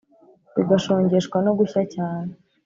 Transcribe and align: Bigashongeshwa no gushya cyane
Bigashongeshwa 0.55 1.37
no 1.45 1.51
gushya 1.59 1.81
cyane 1.93 2.31